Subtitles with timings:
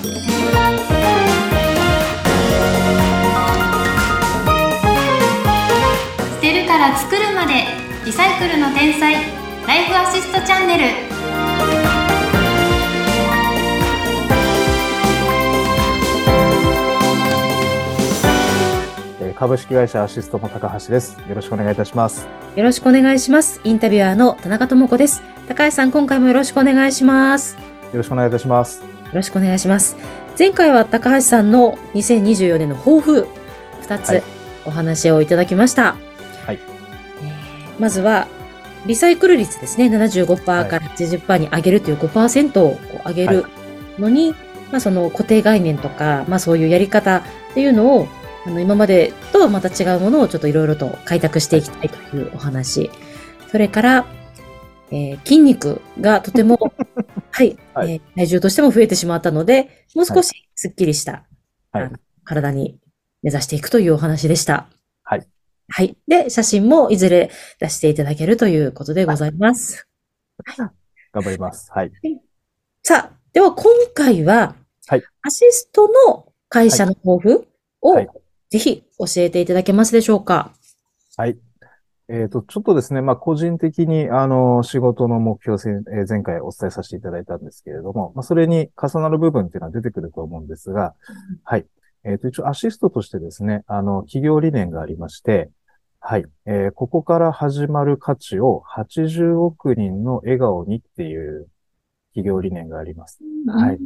[0.00, 0.06] 捨
[6.40, 7.66] てるから作るまで
[8.06, 9.12] リサイクルの天才
[9.66, 10.84] ライフアシストチャンネル
[19.20, 21.18] えー株式会社アシストの高橋です。
[21.28, 22.26] よろしくお願いいたします。
[22.56, 23.60] よろしくお願いします。
[23.64, 25.22] インタビュアーの田中智子です。
[25.46, 27.54] 高橋さん、今回もよろしくお願いします。
[27.56, 28.99] よよろしくお願いいたします。
[29.14, 29.96] ろしくお願いします。
[30.38, 33.28] 前回は高橋さんの2024年の抱負、
[33.82, 34.22] 2つはい
[34.66, 35.96] お話をいただきました。
[36.46, 36.58] はい
[37.22, 38.26] えーまずは、
[38.86, 43.46] リサイクル率ですね、75%から80%に上げるという5%を上げる
[43.98, 44.34] のに、
[44.70, 47.22] まあその固定概念とか、まあそういうやり方っ
[47.54, 48.06] ていうのを、
[48.46, 52.90] あの今までとはまた違うものをちょっといろいろと開拓していきたいというお話。
[53.50, 54.06] それから、
[54.90, 56.72] えー筋肉がとても、
[57.30, 61.24] はい、はいえー体重としても増えてしまったので、もう少しスッキリした、
[61.72, 61.90] はい
[62.24, 62.78] 体に
[63.22, 64.68] 目指していくというお話でした。
[65.02, 65.26] はい。
[65.68, 65.96] はい。
[66.06, 69.86] で、写真もいずれ出していただけるということでございます。
[71.12, 71.70] 頑張ります。
[71.72, 71.92] はい。
[72.82, 74.54] さあ、では今回は、
[74.86, 77.46] はいアシストの会社の抱負
[77.80, 78.08] を、はい
[78.48, 80.52] ぜひ教えていただけますでしょうか？
[81.16, 81.38] はい。
[82.12, 90.94] えっ、と、ちょっとですね、まあ、個人的に、あの、仕事の目標せん、えー前回お伝えさせていただいたんですけれども、まあ、それに重なる部分っていうのは出てくると思うんですが、
[91.44, 91.66] はい。
[92.04, 95.50] えっ、と、一応アシストとしてですね、あの、企業理念がありまして、
[96.00, 96.24] はい。
[96.46, 101.46] えーここから始まる価値を80億人の笑顔にっていう
[102.14, 103.20] 企業理念があります。
[103.46, 103.78] はい。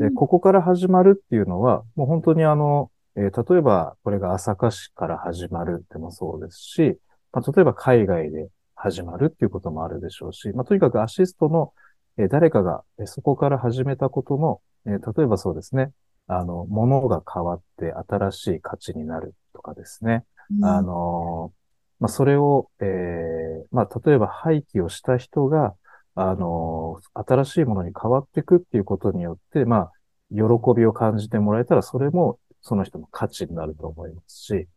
[0.00, 6.98] で、ここから始まるっていうのは、もう本当にあの、えー例えばこれが朝霞市から始まるってもそうですし、
[7.32, 11.72] まあ、例えば海外で始まるっていうこともあるでしょうし、まあ、とにかくアシストの、
[12.18, 15.92] えー誰かが、えーそこから始めたことの、えー例えばそうですね、
[16.26, 20.24] あの、物が変わって新しい価値になるとかですね。
[20.60, 21.52] あの、
[22.00, 25.74] まあ、それを、えーまあ、例えば廃棄をした人が、
[26.14, 29.92] あの、新しいものに変わっていくっていうことによって、まあ、
[30.30, 30.42] 喜
[30.76, 34.68] びを感じてもらえたら、それもその人の価値になると思いますし、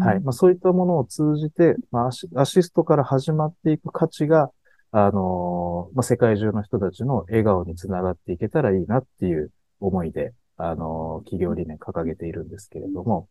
[0.00, 0.20] はい。
[0.20, 4.50] まあ、そういったものを通じて、まあアシ、アシストから始まっていく価値が、
[4.92, 13.28] あのまあ、世界中の人たちの笑顔につながっていけたらいいなっていう思いで、あの企業理念掲げているんですけれども、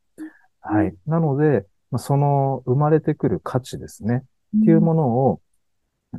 [0.60, 0.94] はい。
[1.08, 4.24] なので、まあ、その生まれてくる価値ですね。
[4.58, 5.42] っていうものを、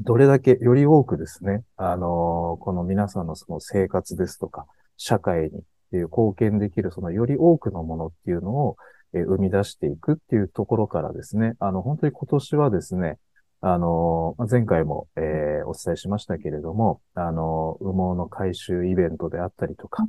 [0.00, 5.50] どれだけより多くですね、あのこの皆さんのその生活ですとか、社会にっ
[5.92, 8.76] ていう貢献できる、そのより多くのものっていうのを、
[9.14, 13.18] えー生み出していくっていうところからですね、あの、本当に今年はですね、
[13.60, 20.04] あのまあ前回も、えーお伝えしましたけれども、あの羽毛の回収イベントであったりとか、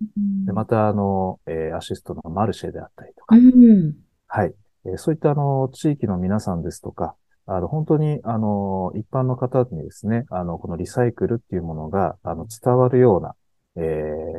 [0.45, 3.95] でまた、あの、えーアシストのマルシェであったりとかう、ん。
[4.27, 4.53] はい。
[4.85, 7.15] えーそういった、あの、地域の皆さんですとか、
[7.45, 13.35] あの、本当に、あの、一般の方にですね、あの、このリサイクルっていうものが、あの、伝わるような、
[13.77, 13.79] え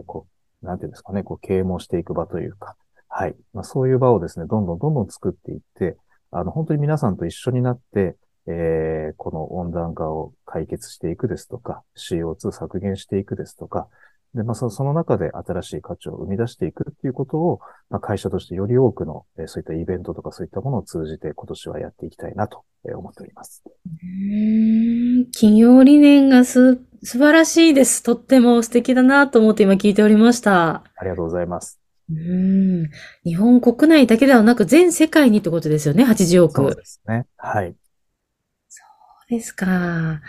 [0.00, 0.26] ーこ
[0.62, 2.76] う、なんていうんですかね、こう、啓蒙していく場というか、
[3.18, 3.36] はい。
[3.54, 5.96] まあ、そういう場をですね、どんどんどんどん作っていって、
[6.30, 8.16] あの、本当に皆さんと一緒になって、
[8.46, 13.88] えーこの温暖化を解決していくですとか、CO2 削減していくですとか、
[14.34, 23.64] で、まあ、そその中で新しい価値を生み出していくっていうことを、まあ、会社としてより多くの、えーそういったイベントとかそういったものを通じて今年はやっていきたいなとえー思っております。
[23.64, 28.02] うん企業理念がす、素晴らしいです。
[28.02, 30.84] とっても素敵だなと思って今聞いておりました。
[30.96, 31.85] ありがとうございます。
[32.08, 32.90] うん。
[33.24, 36.62] 日本国内だけではなく全世界にってことですよね、80億。
[36.62, 37.26] そうですね。
[37.36, 37.74] はい。
[38.68, 38.82] そ
[39.28, 40.20] うですか。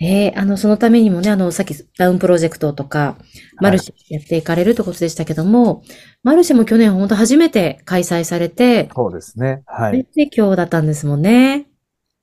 [0.00, 3.18] えーあの、そのためにもね、あの、さっきダウンプロジェクトとか、
[3.60, 5.82] マルシェやっていかれるってことでしたけども、
[6.22, 9.62] マルシェも去年本当初めて開催されて、そうですね。
[9.66, 10.06] はい。
[10.14, 11.66] で今日だったんですもんね。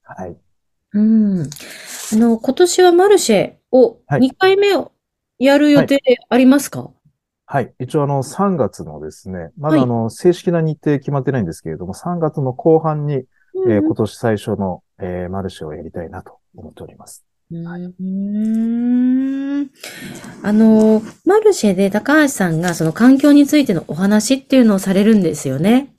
[0.04, 0.36] はい。
[0.94, 1.42] うん。
[1.44, 4.92] あの、今年はマルシェをはい2回目を
[5.40, 6.00] やる予定
[6.30, 6.82] ありますか？
[6.82, 7.03] はい。
[7.80, 13.26] 一応あの、3月のですね、まだはいあの、正式な日程決まってないんですけれども、3月の後半に、
[13.68, 17.24] えー今年最初の、えーマルシェをやりたいなと思っております。
[17.52, 17.68] うん
[20.42, 25.94] あの、マルシェで高橋さんがその環境についてのお話っていうのをされるんですよね。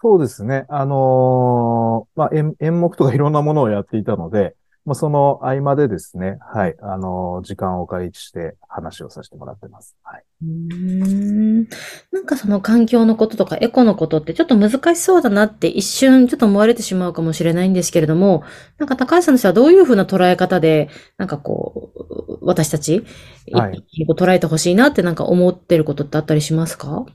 [0.00, 0.64] そうですね。
[0.68, 4.54] あのーまあ、演、演目とかいろんなものをやっていたので、
[4.86, 9.96] まあ、その合間でですね、はい、あのー時間をお借りして話をさせてもらってます。
[10.02, 10.24] はい。
[10.42, 11.68] うーん
[12.12, 18.44] なんかその環境のこととかエコのことってちょっと難しそうだなって一瞬ちょっと思われてしまうかもしれないんですけれども、
[18.78, 23.04] なんか高橋さんとしてはどういうふうな捉え方で、なんかこう、私たち、
[23.52, 27.06] はい一捉えてほしいなってなんか思ってることってあったりしますか？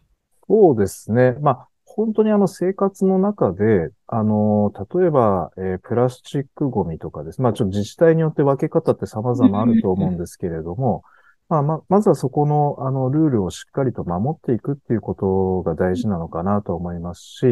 [0.48, 1.36] そうですね。
[1.40, 7.42] まあ、本当にあの生活の中で、あの、例えば、えープラスチックゴミとかです。
[7.42, 11.04] まあ、ちょっと自治体によって分け方って様々あると思うんですけれども、
[11.50, 17.46] まあ、ま、まずはそこの、あの、ルールをしっかりと守っていくっていうことが大事なのかなと思いますし、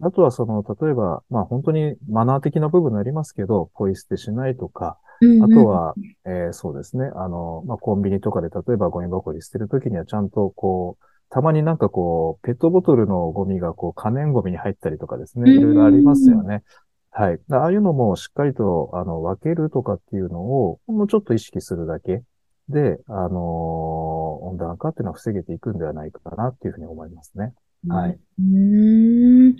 [0.00, 4.98] あとはその、例えば、まあ、本当にマナー的な部分になりますけど、ポイ捨てしないとか、
[5.38, 5.94] あと、は、
[6.24, 7.10] えーそうですね。
[7.14, 15.50] あの、まあ、コンビニとかで例えばゴミ箱に捨てるときにはちゃんとこう、たまになんかこう、ペットボトルのゴミがこう、可燃ゴミに入ったりとかですね。
[15.50, 16.62] うんいろいろありますよね。
[17.10, 17.40] はい。
[17.50, 22.22] ああいうのもしっかりと、あの、分けるとかっていうのを、ほんのちょっと意識するだけ
[22.68, 27.54] で、あの温暖化っていうのは防げていくんではないかなっていうふうに思いますね。
[27.88, 28.10] はい。
[28.10, 29.56] うーん。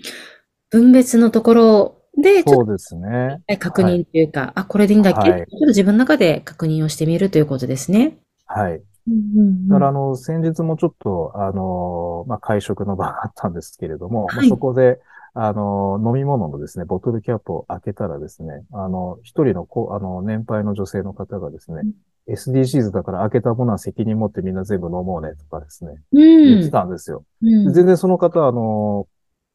[0.69, 3.41] 分別のところで、そうですね。
[3.47, 8.17] と確認というか、あ、これでいいんだっけ、はいちょっと自分の中で確認をしてみるということですね。
[8.45, 8.81] はい。
[9.07, 14.99] うんだから、あの、先日もちょっと、あの、まあ、会食の場があったんですけれども、まあはいそこで、
[15.33, 21.83] あの、飲み物のですね、ボトルキャップを開けたらですね、あの、一人のこ、あの、年配の女性の方がですね、
[22.27, 26.19] SDGs だから開けたものは責任持ってみんな全部飲もうねとかですね、うん。
[26.19, 27.23] 言ってたんですよ。
[27.41, 27.65] うん。
[27.67, 29.07] で全然その方、あの、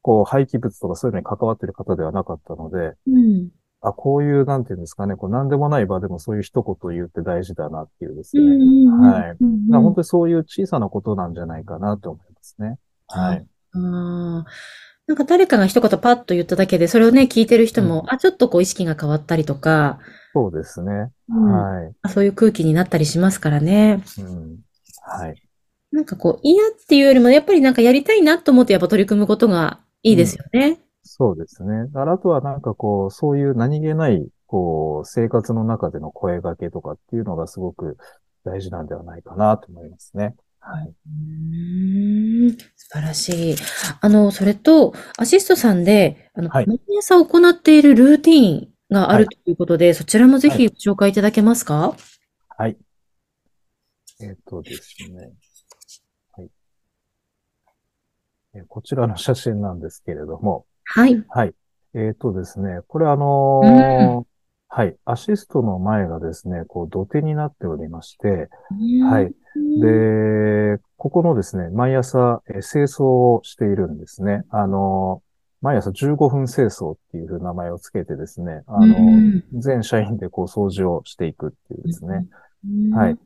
[0.02, 3.49] こう、廃棄物とかそういうのに関わってる方ではなかったので、うん
[3.86, 8.56] あ、こういう、なんていうんですかね、こう、なんでもない場でもそういう一言言って大事だなっていうですうね。
[8.56, 9.36] んうんはい
[9.70, 12.78] 本当にそういう小さなことなんじゃないかなと思いますね。
[13.08, 13.46] はい。
[13.75, 14.44] あー
[15.06, 19.98] なんか誰かが一言パッと言っただけで、それをね、聞いてる人も、あ、ちょっとこう意識が変わったりとか、
[20.32, 21.10] そうですね。
[21.28, 21.92] うんはい。
[22.02, 24.02] あそういう空気になったりしますからね。
[24.19, 24.56] うん。
[25.02, 25.34] はい。
[25.92, 30.78] なんかこう、嫌っていうよりも、やっぱりなんかやりたいなと思ってやっぱ取り組むことがいいですよね。
[31.06, 31.90] そうですね。
[31.94, 37.98] あとはなんかこう、そういう何気ない、こう、生活の中での声掛けとかっていうのがすごく
[38.44, 40.34] 大事なんではないかなと思いますね。
[40.60, 40.88] はい。
[40.88, 43.54] うーん素晴らしい。
[44.00, 51.94] あの、それと、アシストさんで、あの、はい毎朝行っているルーティーンがあるはということで、そちらもぜひご紹介いただけますか？
[52.56, 52.78] はい。
[54.20, 55.32] えっ、とですね。
[56.32, 56.50] はい。
[58.54, 61.25] えーこちらの写真なんですけれども、はい。
[61.28, 61.54] はい。
[61.94, 64.26] えっ、とですね、これあのーう
[64.69, 64.96] はい。
[65.04, 68.48] アシストの前がですね、こう土手になっておりまして、
[69.08, 69.32] はい。
[69.56, 69.81] うん。
[69.81, 74.42] で、ここのですね、毎朝、えー清掃をしているんですね。
[74.50, 75.22] あの、
[75.62, 82.26] 毎朝15分清掃っていう名前をつけてですね、あの、うん全社員でこう掃除をしていくっていうですね。
[82.66, 83.19] うんはい。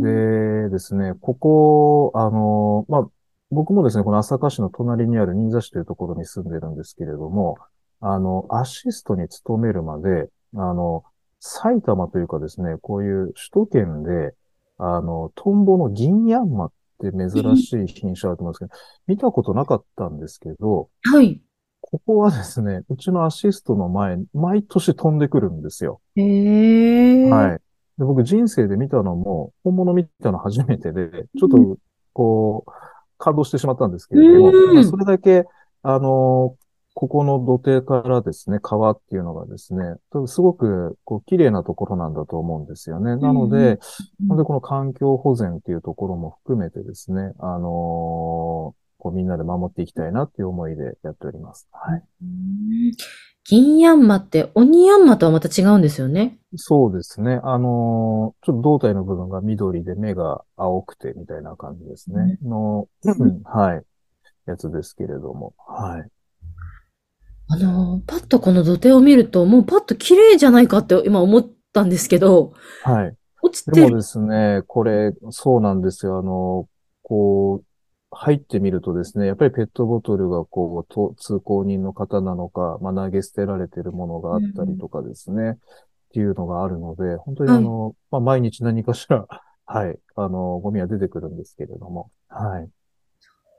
[0.00, 3.08] でですね、ここ、あの、まあ、
[3.50, 7.56] 僕もですね、この朝霞市の隣にある新座市というところに住んでるんですけれども、
[8.00, 11.04] あの、アシストに勤めるまで、あの、
[11.40, 14.34] 埼玉というかですね、こういう首都圏で、
[14.78, 18.70] あの、トンボの銀ヤンマって珍しい品種あると思うんですけど、
[19.06, 21.40] 見たことなかったんですけど、はい。
[21.80, 26.00] ここはですね、うちのアシストの前、毎年飛んでくるんですよ。
[26.16, 27.30] へえ。
[27.30, 27.58] はい。
[27.98, 31.78] で僕人生で見たのも、本物見たの初めてで、ちょっと、
[32.12, 32.70] こう、
[33.18, 35.44] 感動してしまったんですけれども、それだけ、
[35.82, 36.56] あの、
[36.94, 43.14] ここの土手からですね、川っていうのがですね、すごく、こう、綺麗なところなんだと思うんですよね。
[43.16, 51.68] なので、うんなのでこの環境保全っていうところも含めてですね、あのこうみんなで守っていきたいなっていう思いでやっております。
[51.72, 52.02] はい。
[53.52, 56.38] うん銀ヤンマって、鬼ヤンマとはまた違うんですよね。
[56.56, 57.40] そうですね。
[57.42, 62.38] あのーちょっと胴体の部分が緑で目が青くてみたいな感じですね。
[62.42, 63.82] の、うん はい。
[64.46, 65.54] やつですけれども。
[65.66, 66.10] はい。
[67.50, 72.52] あの、パッとこの土手を見ると、もうパッと綺麗じゃないかって今思ったんですけど、
[72.82, 73.16] はい。
[73.42, 73.86] 落ちてる。
[73.86, 76.18] でもですね、これ、そうなんですよ。
[76.18, 76.68] あの、
[77.02, 77.67] こう、
[78.10, 85.56] 入ってみるとですね、やっぱりペットボトルがこう、と通行人の方なのか、まあ、投げ捨てられてるものがあったりとかですね、っ
[86.12, 89.26] ていうのがあるので、本当にあの、まあ、毎日何かしら、
[89.66, 92.70] はい、あの、ゴミは出てくるんですけれども、はい。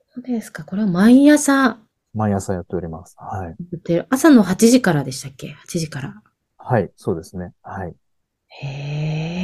[0.07, 0.63] そうですか。
[0.63, 1.77] これは毎朝
[2.15, 3.15] 毎朝やっております。
[3.19, 3.55] はい。
[4.09, 6.23] 朝の8時からでしたっけ ?8 時から。
[6.57, 7.53] はい、そうですね。
[7.61, 7.95] はい。
[8.47, 8.67] へ
[9.35, 9.38] え。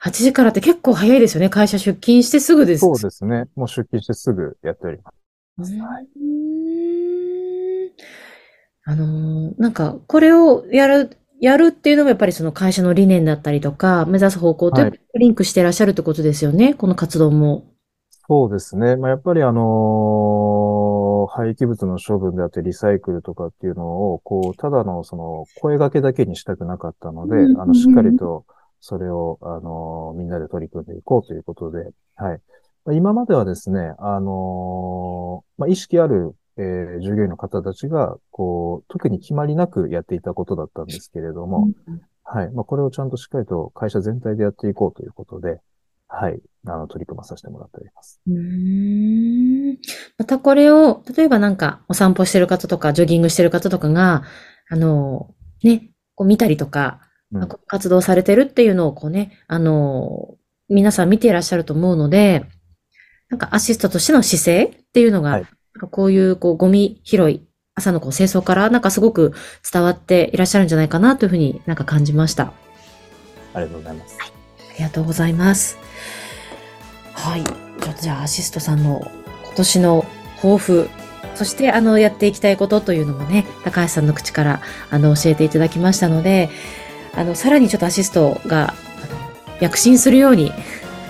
[0.00, 1.48] 8時からって結構早いですよね。
[1.48, 2.80] 会社出勤してすぐです。
[2.80, 3.44] そうですね。
[3.54, 4.98] もう出勤してすぐやっており
[5.56, 5.74] ます。
[5.74, 6.06] うはい。
[8.84, 16.74] あのーなんか、これをやる、やるっていうのもやっぱりその会社の理念だったりとか、目指す方向とはいリンクしてらっしゃるってことですよね。
[16.74, 17.64] この活動も。
[18.28, 18.96] そうですね。
[18.96, 28.44] まあ、やっぱりあの廃棄物の処分であってリサイクルとかっていうのを、こう、ただのその声掛けだけにしたくなかったので、うんあの、しっかりと
[28.80, 32.40] それを、あのみんなで取り組んでいこうということで、はい。
[32.84, 41.68] まあ今まではですね、あのまあ、意識ある、えー従業員の方たちが、こう、特に決まりなくやっていたことだったんですけれども、
[42.24, 42.50] はい。
[42.50, 45.60] まあ、これをちゃんとしっかりと会社全体でやっていこうということで、
[46.08, 46.40] はい。
[46.66, 48.20] あの、取り組まさせてもらっております。
[48.26, 49.78] うーん。
[50.18, 54.22] またこれを、例えばなんかお散歩してる方とか、ジョギングしてる方とかが、
[54.68, 57.00] あの、ね、こう見たりとか、
[57.40, 60.34] うん活動されてるっていうのをこうね、あの、
[60.68, 62.44] 皆さん見ていらっしゃると思うので、
[63.28, 69.34] なんかアシストとしての姿勢っていうのが、はいなんかこういうこうゴミ拾い、朝のこう清掃からなんかすごく
[69.70, 72.54] 伝わっていらっしゃるんじゃないかなというふうになんか感じました。
[73.52, 74.18] ありがとうございます。
[74.18, 74.24] あ
[74.78, 75.78] りがとうございます。
[77.12, 77.44] はい。
[77.44, 79.02] ちょっとじゃあアシストさんの
[79.44, 80.88] 今年の抱負、
[81.34, 86.48] そしてあのやっていきたいことというのもね、高橋さんの口からあの教えていただきましたので、
[87.16, 88.74] あのさらにちょっとアシストが
[89.60, 90.52] 躍進するように、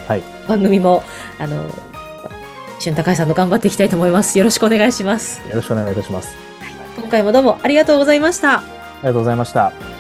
[0.07, 1.03] はい番組も
[1.41, 1.65] あの
[2.79, 4.39] 一緒に高橋さんと頑張っていきたいと思います。
[4.39, 5.41] よろしくお願いします。
[5.49, 6.37] よろしくお願いいたします。
[6.97, 8.59] 今回もどうもありがとうございました。
[8.59, 8.63] あ
[8.99, 9.96] りがとうございました。